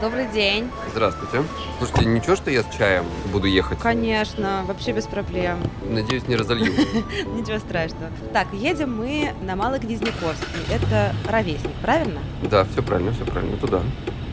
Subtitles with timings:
[0.00, 0.70] Добрый день.
[0.90, 1.46] Здравствуйте.
[1.76, 3.78] Слушайте, ничего, что я с чаем буду ехать?
[3.80, 5.58] Конечно, вообще без проблем.
[5.84, 6.72] Надеюсь, не разолью.
[7.36, 8.10] Ничего страшного.
[8.32, 10.72] Так, едем мы на Малый Гнездниковский.
[10.72, 12.20] Это ровесник, правильно?
[12.42, 13.82] Да, все правильно, все правильно, туда.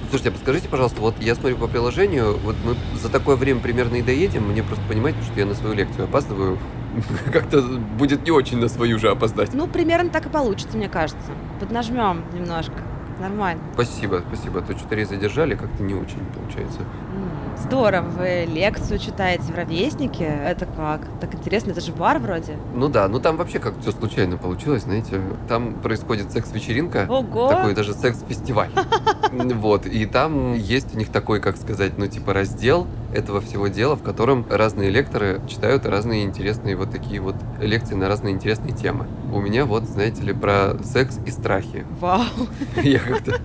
[0.09, 3.97] Слушайте, а подскажите, пожалуйста, вот я смотрю по приложению, вот мы за такое время примерно
[3.97, 6.59] и доедем, мне просто понимаете, что я на свою лекцию опаздываю.
[7.33, 9.53] Как-то будет не очень на свою же опоздать.
[9.53, 11.33] Ну, примерно так и получится, мне кажется.
[11.59, 12.86] Поднажмем немножко.
[13.19, 13.61] Нормально.
[13.73, 14.61] Спасибо, спасибо.
[14.61, 16.79] То что-то задержали, как-то не очень получается.
[16.81, 17.29] М,
[17.63, 20.23] Здорово, вы лекцию читаете в ровеснике.
[20.23, 21.01] Это как?
[21.19, 22.57] Так интересно, это же бар вроде.
[22.73, 25.21] Ну да, ну там вообще как все случайно получилось, знаете.
[25.49, 27.07] Там происходит секс-вечеринка.
[27.09, 27.49] Ого!
[27.49, 28.69] Такой даже секс-фестиваль.
[29.57, 33.97] Вот, и там есть у них такой, как сказать, ну типа раздел этого всего дела,
[33.97, 39.05] в котором разные лекторы читают разные интересные вот такие вот лекции на разные интересные темы.
[39.33, 41.85] У меня вот, знаете ли, про секс и страхи.
[41.99, 42.23] Вау!
[42.81, 43.39] Я как-то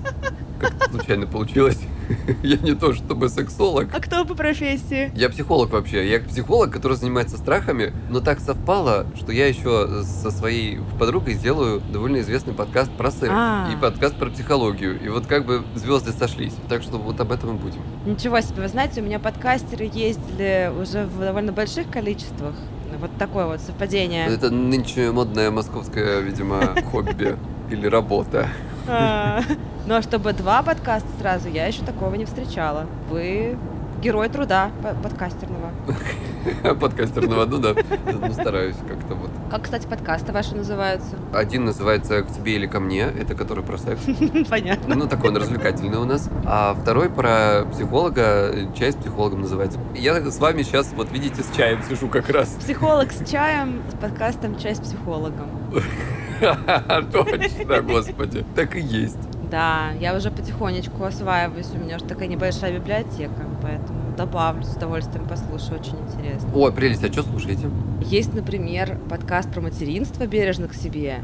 [0.60, 1.80] как случайно получилось.
[2.42, 5.10] Я не то чтобы сексолог, А кто по профессии?
[5.14, 6.08] я психолог вообще.
[6.08, 11.80] Я психолог, который занимается страхами, но так совпало, что я еще со своей подругой сделаю
[11.92, 13.70] довольно известный подкаст про секс А.
[13.72, 15.00] и подкаст про психологию.
[15.02, 16.54] И вот как бы звезды сошлись.
[16.68, 17.80] Так что вот об этом и будем.
[18.06, 22.54] Ничего себе, вы знаете, у меня подкастеры ездили уже в довольно больших количествах.
[23.00, 24.26] Вот такое вот совпадение.
[24.26, 27.36] Это нынче модное московское, видимо, хобби
[27.70, 28.48] или работа.
[29.84, 32.86] А, Ну а чтобы два подкаста сразу, я еще такого не встречала.
[33.10, 33.56] Вы
[34.02, 35.70] герой труда по- подкастерного.
[36.80, 37.74] Подкастерного, ну да.
[38.04, 39.30] Ну, стараюсь как-то вот.
[39.48, 41.14] Как, кстати, подкасты ваши называются?
[41.32, 44.00] Один называется «К тебе или ко мне», это который про секс.
[44.50, 44.96] Понятно.
[44.96, 46.28] Ну, такой он развлекательный у нас.
[46.44, 49.78] А второй про психолога, «Чай с психологом» называется.
[49.94, 52.48] Я с вами сейчас, вот видите, с чаем сижу как раз.
[52.58, 55.48] Психолог с чаем, с подкастом «Чай с психологом».
[57.12, 58.44] Точно, господи.
[58.56, 59.18] Так и есть.
[59.52, 65.28] Да, я уже потихонечку осваиваюсь, у меня уже такая небольшая библиотека, поэтому добавлю, с удовольствием
[65.28, 66.48] послушаю, очень интересно.
[66.54, 67.68] Ой, прелесть, а что слушаете?
[68.00, 71.18] Есть, например, подкаст про материнство «Бережно к себе»,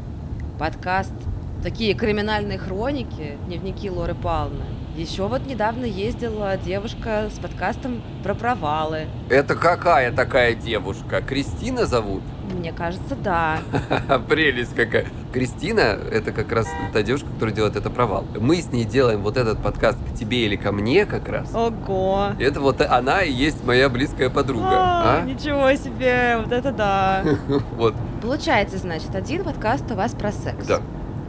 [0.59, 1.15] подкаст
[1.63, 4.63] «Такие криминальные хроники», дневники Лоры Палны.
[4.99, 9.05] Еще вот недавно ездила девушка с подкастом про провалы.
[9.29, 11.21] Это какая такая девушка?
[11.21, 12.21] Кристина зовут?
[12.51, 13.59] Мне кажется, да.
[14.27, 15.05] Прелесть какая.
[15.31, 18.25] Кристина, это как раз та девушка, которая делает это провал.
[18.37, 21.55] Мы с ней делаем вот этот подкаст к тебе или ко мне как раз.
[21.55, 22.31] Ого!
[22.37, 24.67] Это вот она и есть моя близкая подруга.
[24.69, 25.25] А, А?
[25.25, 27.23] Ничего себе, вот это да.
[27.77, 30.81] Вот, Получается, значит, один подкаст у вас про секс, да.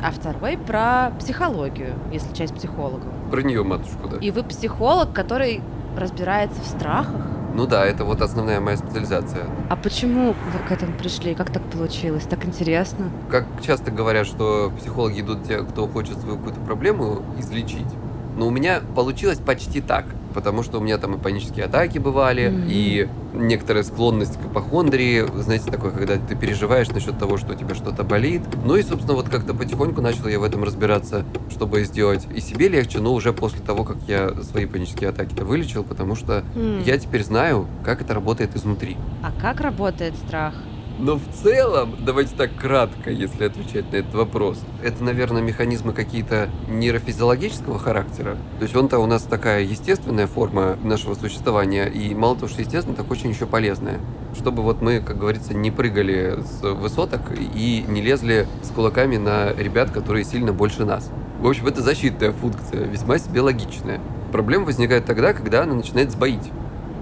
[0.03, 3.09] А второй про психологию, если часть психологов.
[3.31, 4.16] Про нее, матушку, да.
[4.19, 5.61] И вы психолог, который
[5.97, 7.27] разбирается в страхах.
[7.55, 9.44] Ну да, это вот основная моя специализация.
[9.69, 11.34] А почему вы к этому пришли?
[11.34, 12.25] Как так получилось?
[12.25, 13.11] Так интересно.
[13.28, 17.88] Как часто говорят, что психологи идут те, кто хочет свою какую-то проблему излечить.
[18.37, 20.05] Но у меня получилось почти так.
[20.34, 22.64] Потому что у меня там и панические атаки бывали, Мгм.
[22.68, 27.74] и некоторая склонность к ипохондрии, знаете, такое, когда ты переживаешь насчет того, что у тебя
[27.74, 28.42] что-то болит.
[28.64, 32.69] Ну и, собственно, вот как-то потихоньку начал я в этом разбираться, чтобы сделать и себе
[32.69, 36.82] легче, но уже после того, как я свои панические атаки вылечил, потому что М.
[36.84, 38.96] я теперь знаю, как это работает изнутри.
[39.22, 40.54] А как работает страх?
[41.00, 46.50] Но в целом, давайте так кратко, если отвечать на этот вопрос, это, наверное, механизмы какие-то
[46.69, 48.37] нейрофизиологического характера.
[48.59, 52.94] То есть он-то у нас такая естественная форма нашего существования, и мало того, что естественно,
[52.94, 53.99] так очень еще полезная.
[54.37, 57.22] Чтобы вот мы, как говорится, не прыгали с высоток
[57.55, 61.11] и не лезли с кулаками на ребят, которые сильно больше нас.
[61.41, 64.03] В общем, это защитная функция, весьма себе логичная.
[64.32, 66.53] Проблема возникает тогда, когда она начинает сбоить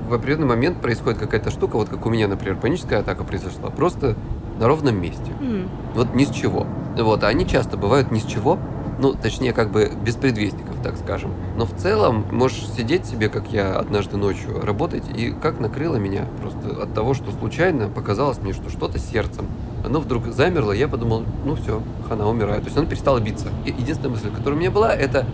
[0.08, 4.16] в определенный момент происходит какая-то штука, вот как у меня, например, паническая атака произошла, просто
[4.58, 5.32] на ровном месте.
[5.40, 5.68] М.
[5.94, 6.66] Вот ни с чего.
[6.96, 8.58] Вот, а они часто бывают ни с чего,
[8.98, 11.32] ну, точнее, как бы без предвестников, так скажем.
[11.56, 16.24] Но в целом можешь сидеть себе, как я однажды ночью, работать, и как накрыло меня
[16.40, 19.46] просто от того, что случайно показалось мне, что что-то сердцем.
[19.84, 22.62] Оно вдруг замерло, и я подумал, ну все, хана умирает.
[22.62, 23.46] То есть оно перестало биться.
[23.64, 25.24] И единственная мысль, которая у меня была, это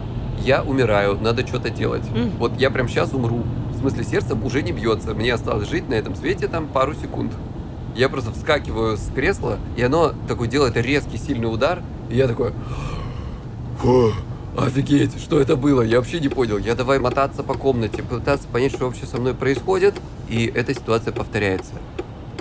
[0.41, 2.09] я умираю, надо что-то делать.
[2.11, 2.33] Мгм.
[2.39, 3.45] Вот я прям сейчас умру.
[3.85, 5.13] Смысле, сердце уже не бьется.
[5.13, 7.35] Мне осталось жить на этом свете там пару секунд.
[7.95, 12.55] Я просто вскакиваю с кресла, и оно такой делает резкий, сильный удар, и я такой...
[13.81, 14.15] «Фу,
[14.57, 15.83] Офигеть, что это было?
[15.83, 16.57] Я вообще не понял.
[16.57, 19.95] Я давай мотаться по комнате, пытаться понять, что вообще со мной происходит,
[20.31, 21.75] и эта ситуация повторяется.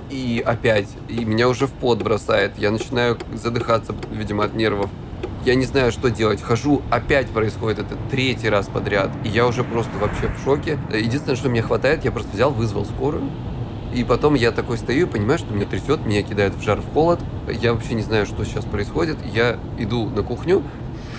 [0.09, 4.89] И опять, и меня уже в пот бросает, я начинаю задыхаться, видимо, от нервов.
[5.45, 6.41] Я не знаю, что делать.
[6.41, 9.11] Хожу, опять происходит это третий раз подряд.
[9.25, 10.79] И я уже просто вообще в шоке.
[10.89, 13.29] Единственное, что мне хватает, я просто взял, вызвал скорую.
[13.93, 16.93] И потом я такой стою и понимаю, что меня трясет, меня кидает в жар, в
[16.93, 17.19] холод.
[17.47, 19.17] Я вообще не знаю, что сейчас происходит.
[19.33, 20.63] Я иду на кухню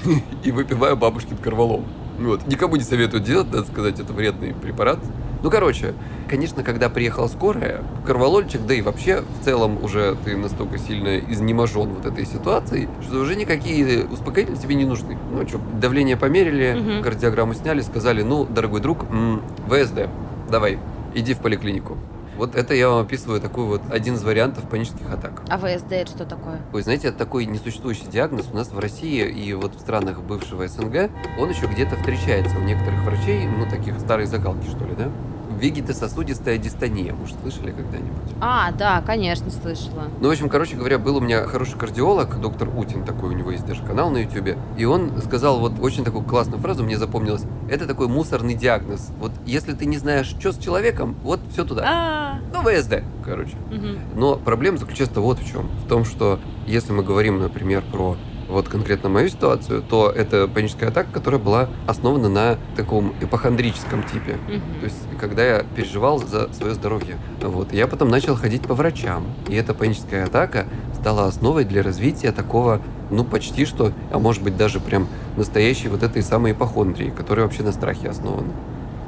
[0.43, 1.85] и выпиваю бабушкин корвалол.
[2.19, 2.47] Вот.
[2.47, 4.99] Никому не советую делать, надо сказать, это вредный препарат.
[5.43, 5.93] Ну, короче,
[6.29, 11.91] конечно, когда приехала скорая, корвалольчик, да и вообще в целом уже ты настолько сильно изнеможен
[11.91, 15.19] вот этой ситуацией, что уже никакие успокоительные тебе не нужны.
[15.33, 17.03] Ну, что, давление померили, Мгм.
[17.03, 20.09] кардиограмму сняли, сказали, ну, дорогой друг, м, ВСД,
[20.51, 20.79] давай,
[21.15, 21.99] иди в поликлинику.
[22.37, 25.43] Вот это я вам описываю такой вот один из вариантов панических атак.
[25.49, 26.61] А ВСД это что такое?
[26.73, 30.67] Ой, знаете, это такой несуществующий диагноз у нас в России и вот в странах бывшего
[30.67, 35.11] СНГ, он еще где-то встречается у некоторых врачей, ну, таких старой закалки, что ли, да?
[35.59, 38.33] Вегетососудистая дистония, может, слышали когда-нибудь?
[38.41, 40.05] А, да, конечно, слышала.
[40.21, 43.51] Ну, в общем, короче говоря, был у меня хороший кардиолог, доктор Утин такой, у него
[43.51, 47.43] есть даже канал на ютубе, и он сказал вот очень такую классную фразу, мне запомнилась,
[47.69, 49.11] это такой мусорный диагноз.
[49.19, 51.83] Вот если ты не знаешь, что с человеком, вот все туда.
[51.87, 53.57] А, Ну, ВСД, короче.
[53.71, 53.99] мгм.
[54.15, 55.69] Но проблема заключается вот в чем.
[55.85, 58.17] В том, что если мы говорим, например, про
[58.55, 64.39] вот конкретно мою ситуацию, то это паническая атака, которая была основана на таком эпохондрическом типе.
[64.49, 64.81] Мгм.
[64.81, 67.19] То есть, когда я переживал за свое здоровье.
[67.43, 67.73] Вот.
[67.73, 69.27] Я потом начал ходить по врачам.
[69.49, 72.81] И эта паническая атака стала основой для развития такого,
[73.11, 77.63] ну, почти что, а может быть даже прям настоящей вот этой самой ипохондрии, которая вообще
[77.63, 78.53] на страхе основана.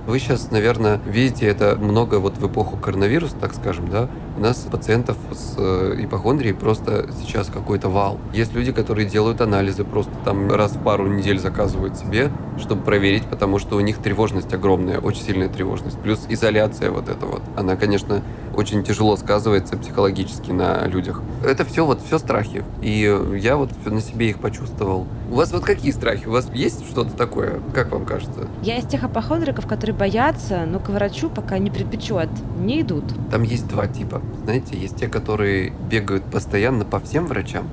[0.07, 4.09] Вы сейчас, наверное, видите это много вот в эпоху коронавируса, так скажем, да?
[4.37, 8.19] У нас пациентов с э, ипохондрией просто сейчас какой-то вал.
[8.35, 13.25] Есть люди, которые делают анализы, просто там раз в пару недель заказывают себе, чтобы проверить,
[13.25, 15.99] потому что у них тревожность огромная, очень сильная тревожность.
[16.01, 17.41] Плюс изоляция вот эта вот.
[17.57, 18.23] Она, конечно,
[18.55, 21.23] очень тяжело сказывается психологически на людях.
[21.43, 22.63] Это все вот все страхи.
[22.83, 25.07] И я вот на себе их почувствовал.
[25.31, 26.27] У вас вот какие страхи?
[26.27, 27.61] У вас есть что-то такое?
[27.75, 28.49] Как вам кажется?
[28.63, 32.29] Я из тех апохондриков, которые боятся, но к врачу пока не припечет,
[32.59, 33.05] не идут.
[33.31, 34.21] Там есть два типа.
[34.45, 37.69] Знаете, есть те, которые бегают постоянно по всем врачам,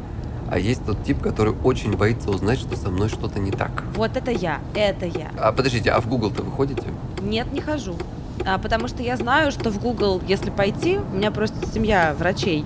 [0.50, 3.84] а есть тот тип, который очень боится узнать, что со мной что-то не так.
[3.96, 5.32] Вот это я, это я.
[5.38, 6.84] А подождите, а в Google-то вы ходите?
[7.22, 7.96] Нет, не хожу.
[8.46, 12.66] А, потому что я знаю, что в Google, если пойти, у меня просто семья врачей.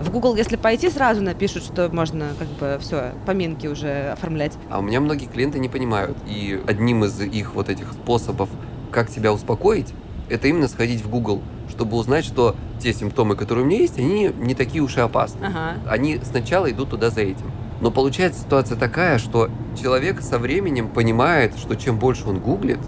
[0.00, 4.52] В Google, если пойти, сразу напишут, что можно как бы все, поминки уже оформлять.
[4.70, 6.16] А у меня многие клиенты не понимают.
[6.26, 8.48] И одним из их вот этих способов,
[8.90, 9.94] как себя успокоить,
[10.28, 11.42] это именно сходить в Google,
[11.74, 15.46] чтобы узнать, что те симптомы, которые у меня есть, они не такие уж и опасны.
[15.46, 15.74] Ага.
[15.88, 17.50] Они сначала идут туда за этим.
[17.80, 19.50] Но получается ситуация такая, что
[19.80, 22.78] человек со временем понимает, что чем больше он гуглит,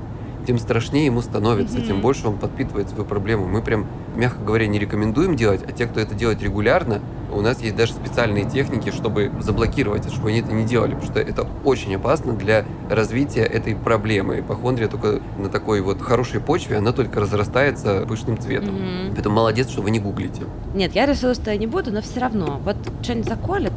[0.46, 1.86] тем страшнее ему становится, Мгм.
[1.86, 3.46] тем больше он подпитывает свою проблему.
[3.48, 7.00] Мы прям, мягко говоря, не рекомендуем делать, а те, кто это делает регулярно,
[7.36, 11.20] у нас есть даже специальные техники, чтобы заблокировать чтобы они это не делали, потому что
[11.20, 14.40] это очень опасно для развития этой проблемы.
[14.40, 18.74] Ипохондрия только на такой вот хорошей почве, она только разрастается пышным цветом.
[18.74, 19.14] Мгм.
[19.14, 20.42] Поэтому молодец, что вы не гуглите.
[20.74, 22.60] Нет, я решила, что я не буду, но все равно.
[22.64, 23.72] Вот что-нибудь заколет,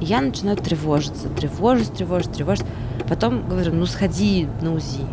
[0.00, 1.28] я начинаю тревожиться.
[1.28, 2.66] Тревожусь, тревожусь, тревожусь.
[3.08, 5.06] Потом говорю, ну сходи на УЗИ.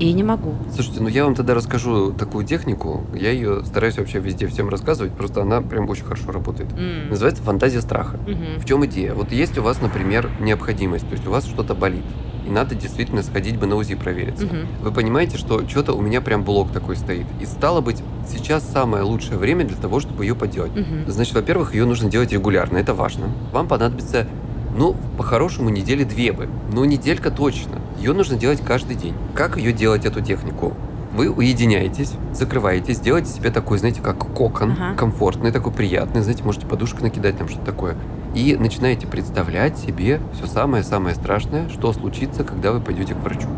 [0.00, 0.54] И не могу.
[0.74, 3.04] Слушайте, ну я вам тогда расскажу такую технику.
[3.14, 6.72] Я ее стараюсь вообще везде всем рассказывать, просто она прям очень хорошо работает.
[6.72, 7.10] М.
[7.10, 8.16] Называется фантазия страха.
[8.26, 8.58] Мгм.
[8.58, 9.12] В чем идея?
[9.12, 12.04] Вот есть у вас, например, необходимость, то есть у вас что-то болит,
[12.46, 14.46] и надо действительно сходить бы на УЗИ провериться.
[14.46, 14.66] Мгм.
[14.82, 17.26] Вы понимаете, что что-то у меня прям блок такой стоит.
[17.38, 20.74] И стало быть, сейчас самое лучшее время для того, чтобы ее поделать.
[20.74, 21.04] Мгм.
[21.08, 23.26] Значит, во-первых, ее нужно делать регулярно, это важно.
[23.52, 24.26] Вам понадобится,
[24.76, 26.48] ну, по-хорошему, недели две бы.
[26.72, 27.78] Ну, неделька точно.
[27.98, 29.14] Ее нужно делать каждый день.
[29.34, 30.74] Как ее делать, эту технику?
[31.12, 34.96] Вы уединяетесь, закрываетесь, делаете себе такой, знаете, как кокон, Ага.
[34.96, 37.96] комфортный, такой приятный, знаете, можете подушку накидать, там что-то такое.
[38.32, 43.48] И начинаете представлять себе все самое-самое страшное, что случится, когда вы пойдете к врачу.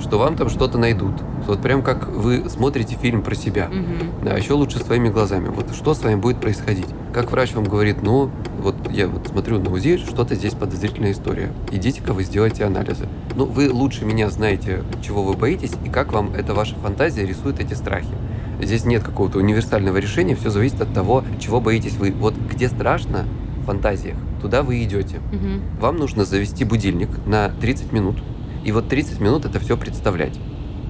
[0.00, 1.14] Что вам там что-то найдут.
[1.46, 3.68] Вот прям как вы смотрите фильм про себя.
[3.68, 4.24] Мгм.
[4.24, 5.48] Да, еще лучше своими глазами.
[5.48, 6.86] Вот что с вами будет происходить?
[7.12, 11.52] Как врач вам говорит, ну, вот я вот смотрю на УЗИ, что-то здесь подозрительная история.
[11.70, 13.08] Идите-ка вы сделайте анализы.
[13.34, 17.60] Ну, вы лучше меня знаете, чего вы боитесь и как вам эта ваша фантазия рисует
[17.60, 18.14] эти страхи.
[18.60, 22.12] Здесь нет какого-то универсального решения, все зависит от того, чего боитесь вы.
[22.12, 23.24] Вот где страшно
[23.58, 25.20] в фантазиях, туда вы идете.
[25.32, 25.62] Мгм.
[25.80, 28.16] Вам нужно завести будильник на 30 минут.
[28.66, 30.36] И вот 30 минут это все представлять.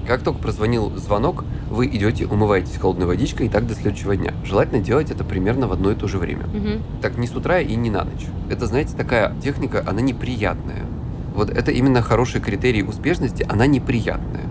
[0.07, 4.33] Как только прозвонил звонок, вы идете, умываетесь холодной водичкой и так до следующего дня.
[4.43, 6.47] Желательно делать это примерно в одно и то же время.
[6.47, 6.81] Мгм.
[7.03, 8.25] Так не с утра и не на ночь.
[8.49, 10.87] Это, знаете, такая техника, она неприятная.
[11.35, 14.45] Вот это именно хороший критерий успешности, она неприятная.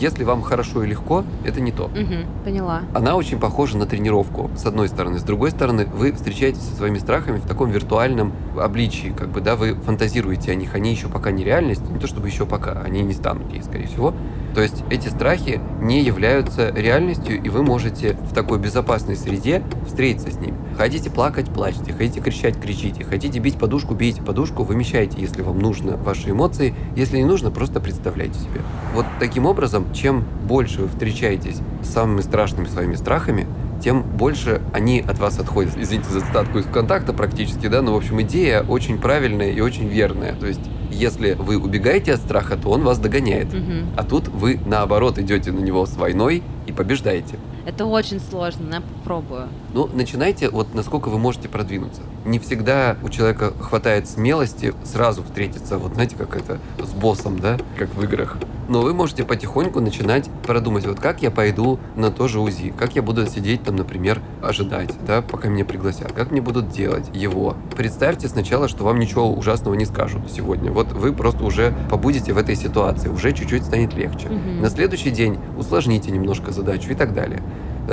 [0.00, 1.88] Если вам хорошо и легко, это не то.
[1.88, 2.24] Мгм.
[2.42, 2.80] Поняла.
[2.94, 5.18] Она очень похожа на тренировку, с одной стороны.
[5.18, 9.56] С другой стороны, вы встречаетесь со своими страхами в таком виртуальном обличии, как бы, да,
[9.56, 13.02] вы фантазируете о них, они еще пока не реальность, не то чтобы еще пока, они
[13.02, 14.14] не станут ей, скорее всего.
[14.54, 20.30] То есть эти страхи не являются реальностью, и вы можете в такой безопасной среде встретиться
[20.30, 20.56] с ними.
[20.76, 25.96] Хотите плакать, плачьте, хотите кричать, кричите, хотите бить подушку, бейте подушку, вымещайте, если вам нужно
[25.96, 28.60] ваши эмоции, если не нужно, просто представляйте себе.
[28.94, 33.46] Вот таким образом, чем больше вы встречаетесь с самыми страшными своими страхами,
[33.82, 35.76] тем больше они от вас отходят.
[35.76, 39.88] Извините за цитатку из ВКонтакта практически, да, но, в общем, идея очень правильная и очень
[39.88, 40.34] верная.
[40.34, 40.60] То есть,
[41.00, 43.48] если вы убегаете от страха, то он вас догоняет.
[43.48, 43.96] Угу.
[43.96, 47.38] А тут вы, наоборот, идете на него с войной и побеждаете.
[47.66, 49.48] Это очень сложно, но я попробую.
[49.72, 52.02] Ну, начинайте, вот насколько вы можете продвинуться.
[52.24, 57.58] Не всегда у человека хватает смелости сразу встретиться, вот знаете, как это, с боссом, да,
[57.78, 58.36] как в играх.
[58.70, 62.94] Но вы можете потихоньку начинать продумать, вот как я пойду на то же УЗИ, как
[62.94, 67.56] я буду сидеть там, например, ожидать, да, пока меня пригласят, как мне будут делать его.
[67.76, 70.70] Представьте сначала, что вам ничего ужасного не скажут сегодня.
[70.70, 74.28] Вот вы просто уже побудете в этой ситуации, уже чуть-чуть станет легче.
[74.28, 74.60] Мгм.
[74.60, 77.42] На следующий день усложните немножко задачу и так далее.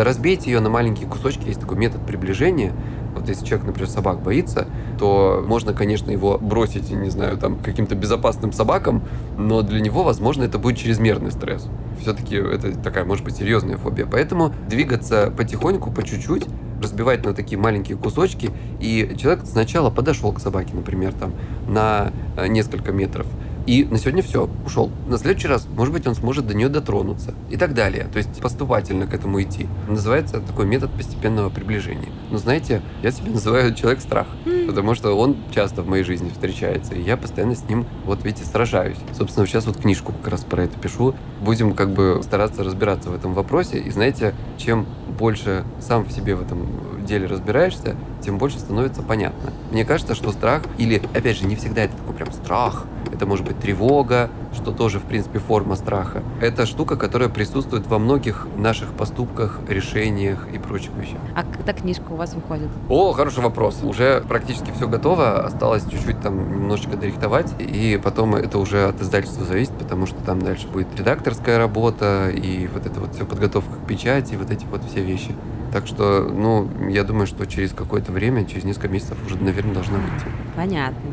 [0.04, 2.74] Разбейте ее на маленькие кусочки, есть такой метод приближения.
[3.16, 4.68] Вот если человек, например, собак боится,
[5.00, 9.04] то можно, конечно, его бросить, не знаю, там, каким-то безопасным собакам,
[9.38, 11.68] но для него, возможно, это будет чрезмерный стресс.
[12.00, 14.06] Все-таки это такая, может быть, серьезная фобия.
[14.06, 16.46] Поэтому двигаться потихоньку, по чуть-чуть,
[16.80, 21.34] разбивать на такие маленькие кусочки, и человек сначала подошел к собаке, например, там,
[21.68, 23.26] на э, несколько метров,
[23.68, 24.90] и на сегодня все, ушел.
[25.08, 27.36] На следующий раз, может быть, он сможет до нее дотронуться.
[27.50, 28.08] И так далее.
[28.12, 29.68] То есть поступательно к этому идти.
[29.90, 32.10] Называется такой метод постепенного приближения.
[32.32, 34.28] Но знаете, я себя называю человек-страх.
[34.68, 36.94] Потому что он часто в моей жизни встречается.
[36.94, 38.98] И я постоянно с ним, вот видите, сражаюсь.
[39.18, 41.14] Собственно, сейчас вот книжку как раз про это пишу.
[41.42, 43.80] Будем как бы стараться разбираться в этом вопросе.
[43.80, 44.86] И знаете, чем
[45.20, 49.52] больше сам в себе в этом деле разбираешься, тем больше становится понятно.
[49.72, 53.46] Мне кажется, что страх, или, опять же, не всегда это такой прям страх, это может
[53.46, 56.24] быть тревога, что тоже, в принципе, форма страха.
[56.42, 61.20] Это штука, которая присутствует во многих наших поступках, решениях и прочих вещах.
[61.36, 62.70] А когда книжка у вас выходит?
[62.90, 63.80] О, хороший вопрос.
[63.82, 69.46] Уже практически все готово, осталось чуть-чуть там немножечко дорихтовать, и потом это уже от издательства
[69.46, 73.88] зависит, потому что там дальше будет редакторская работа, и вот это вот все подготовка к
[73.88, 75.34] печати, вот эти вот все вещи.
[75.78, 80.00] Так что, ну, я думаю, что через какое-то время, через несколько месяцев уже, наверное, должна
[80.00, 80.26] выйти.
[80.56, 81.12] Понятно.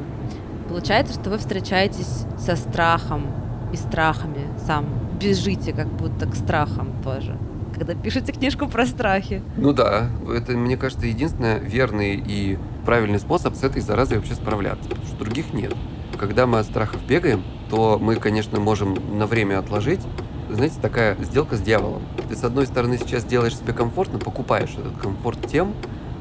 [0.70, 3.26] Получается, что вы встречаетесь со страхом
[3.74, 4.86] и страхами сам.
[5.20, 7.36] Бежите как будто к страхам тоже.
[7.74, 9.42] Когда пишете книжку про страхи.
[9.58, 14.88] Ну да, это, мне кажется, единственный верный и правильный способ с этой заразой вообще справляться,
[14.88, 15.74] потому что других нет.
[16.18, 20.00] Когда мы от страхов бегаем, то мы, конечно, можем на время отложить.
[20.54, 22.02] Знаете, такая сделка с дьяволом.
[22.28, 25.74] Ты, с одной стороны, сейчас делаешь себе комфортно, покупаешь этот комфорт тем,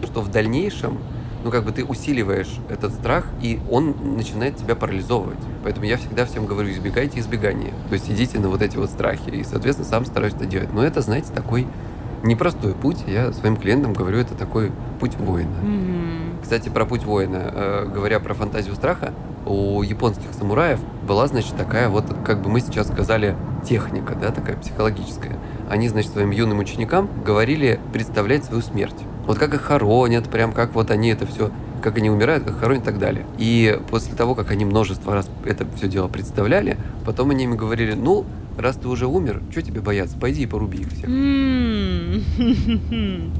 [0.03, 0.97] что в дальнейшем
[1.43, 5.39] ну, как бы ты усиливаешь этот страх, и он начинает тебя парализовывать.
[5.63, 7.73] Поэтому я всегда всем говорю, избегайте избегания.
[7.89, 9.29] То есть идите на вот эти вот страхи.
[9.29, 10.73] И, соответственно, сам стараюсь это делать.
[10.73, 11.67] Но это, знаете, такой
[12.23, 13.03] непростой путь.
[13.05, 15.51] Я своим клиентам говорю, это такой путь воина.
[15.61, 16.39] Мгм.
[16.41, 17.51] Кстати, про путь воина.
[17.53, 19.13] Э, говоря про фантазию страха,
[19.45, 24.57] у японских самураев была, значит, такая вот, как бы мы сейчас сказали, техника, да, такая
[24.57, 25.37] психологическая.
[25.69, 28.95] Они, значит, своим юным ученикам говорили представлять свою смерть.
[29.25, 31.51] Вот как их хоронят, прям как вот они это все,
[31.81, 33.25] как они умирают, как хоронят и так далее.
[33.37, 37.93] И после того, как они множество раз это все дело представляли, потом они им говорили,
[37.93, 38.25] ну,
[38.57, 41.09] раз ты уже умер, что тебе бояться, пойди и поруби их всех.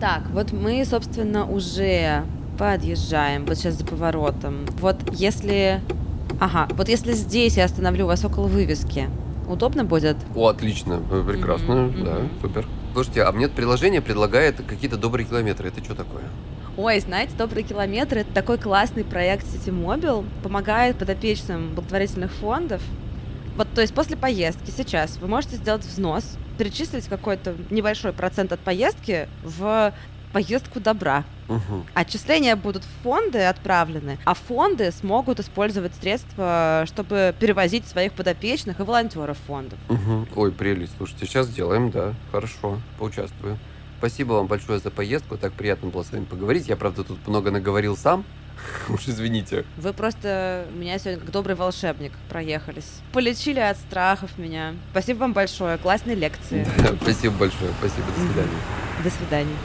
[0.00, 2.24] Так, вот мы, собственно, уже
[2.58, 4.66] подъезжаем, вот сейчас за поворотом.
[4.80, 5.80] Вот если...
[6.40, 9.08] Ага, вот если здесь я остановлю вас около вывески,
[9.48, 10.16] удобно будет?
[10.34, 12.66] О, отлично, прекрасно, Мгм, да, супер.
[12.92, 15.68] Слушайте, а мне приложение предлагает какие-то добрые километры.
[15.68, 16.24] Это что такое?
[16.76, 22.82] Ой, знаете, «Добрые километры»— это такой классный проект City Mobile, помогает подопечным благотворительных фондов.
[23.56, 28.60] Вот, то есть после поездки сейчас вы можете сделать взнос, перечислить какой-то небольшой процент от
[28.60, 29.94] поездки в
[30.36, 31.24] поездку добра.
[31.48, 31.86] Мгм.
[31.94, 38.82] Отчисления будут в фонды отправлены, а фонды смогут использовать средства, чтобы перевозить своих подопечных и
[38.82, 39.78] волонтеров фондов.
[39.88, 40.28] Мгм.
[40.36, 40.92] Ой, прелесть.
[40.98, 42.12] Слушайте, сейчас сделаем, да.
[42.32, 43.58] Хорошо, поучаствую.
[43.96, 45.38] Спасибо вам большое за поездку.
[45.38, 46.68] Так приятно было с вами поговорить.
[46.68, 48.22] Я, правда, тут много наговорил сам.
[48.90, 49.64] Уж извините.
[49.78, 53.00] Вы просто меня сегодня как добрый волшебник проехались.
[53.14, 54.74] Полечили от страхов меня.
[54.90, 55.78] Спасибо вам большое.
[55.78, 56.68] Классные лекции.
[57.00, 57.70] Спасибо большое.
[57.78, 58.06] Спасибо.
[58.08, 58.60] До свидания.
[59.02, 59.56] До свидания.